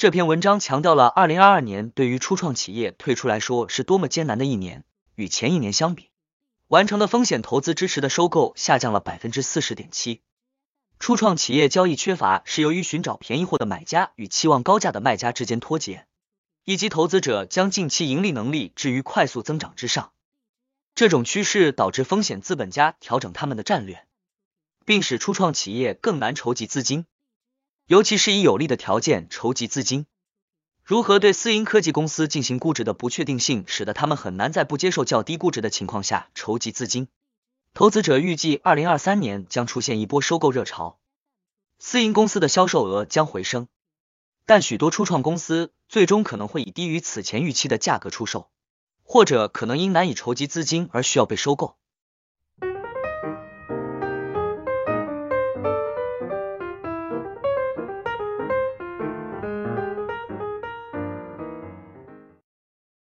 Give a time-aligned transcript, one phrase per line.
[0.00, 4.82] 这篇文章强调了二零二二年对于初创企业退出来说是多么艰难的一年，
[5.14, 6.08] 与前一年相比，
[6.68, 10.22] 完成的风险投资支持的收购下降了百分之四十点七。
[10.98, 16.06] 初创企业交易缺乏是由于寻找便宜货的买家与期望高价的卖家之间脱节，
[16.64, 20.12] 以及投资者将近期盈利能力置于快速增长之上。
[20.94, 24.06] 这种趋势导致风险资本家调整他们的战略，
[24.86, 27.04] 并使初创企业更难筹集资金。
[27.90, 30.06] 尤其是以有利的条件筹集资金，
[30.84, 37.08] 如何对私营科技公司进行估值的不确定性，使得他们很难在不接受较低估值的情况下筹集资金。
[37.74, 41.00] 投资者预计，二零二三年将出现一波收购热潮，
[41.80, 43.66] 私营公司的销售额将回升，
[44.46, 48.50] 但许多初创公司最终可能会以低于此前预期的价格出售，
[49.02, 51.76] 或者可能因难以筹集资金而需要被收购。